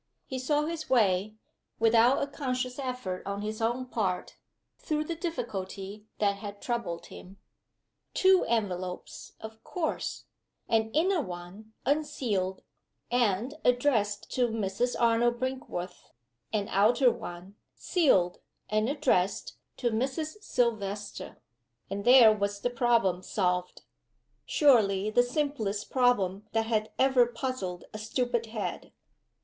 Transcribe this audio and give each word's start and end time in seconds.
He 0.25 0.39
saw 0.39 0.65
his 0.65 0.89
way, 0.89 1.35
without 1.77 2.23
a 2.23 2.25
conscious 2.25 2.79
effort 2.79 3.21
on 3.27 3.43
his 3.43 3.61
own 3.61 3.85
part, 3.85 4.35
through 4.79 5.03
the 5.03 5.15
difficulty 5.15 6.07
that 6.17 6.37
had 6.37 6.59
troubled 6.59 7.05
him. 7.05 7.37
Two 8.15 8.43
envelopes, 8.47 9.33
of 9.41 9.63
course: 9.63 10.25
an 10.67 10.89
inner 10.93 11.21
one, 11.21 11.73
unsealed, 11.85 12.63
and 13.11 13.53
addressed 13.63 14.31
to 14.31 14.47
"Mrs. 14.47 14.95
Arnold 14.99 15.39
Brinkworth;" 15.39 16.09
an 16.51 16.67
outer 16.71 17.11
one, 17.11 17.53
sealed, 17.75 18.39
and 18.71 18.89
addressed 18.89 19.57
to 19.77 19.91
"Mrs. 19.91 20.41
Silvester:" 20.41 21.37
and 21.91 22.05
there 22.05 22.33
was 22.33 22.61
the 22.61 22.71
problem 22.71 23.21
solved! 23.21 23.83
Surely 24.47 25.11
the 25.11 25.21
simplest 25.21 25.91
problem 25.91 26.47
that 26.53 26.65
had 26.65 26.89
ever 26.97 27.27
puzzled 27.27 27.83
a 27.93 27.99
stupid 27.99 28.47
head. 28.47 28.91